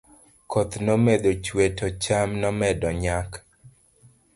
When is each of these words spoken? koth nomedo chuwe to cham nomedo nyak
koth 0.51 0.73
nomedo 0.85 1.31
chuwe 1.43 1.65
to 1.77 1.87
cham 2.03 2.29
nomedo 2.41 2.89
nyak 3.03 3.29